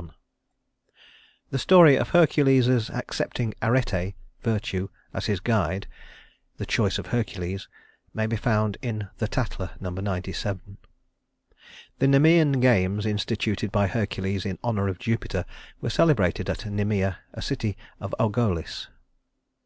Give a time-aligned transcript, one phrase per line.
[0.00, 0.08] LI
[1.50, 5.88] The story of Hercules's accepting Arete (Virtue) as his guide
[6.56, 7.68] the "Choice of Hercules"
[8.14, 9.90] may be found in The Tatler, No.
[9.90, 10.78] 97.
[11.98, 15.44] The Nemean games instituted by Hercules in honor of Jupiter
[15.82, 18.88] were celebrated at Nemea, a city of Argolis.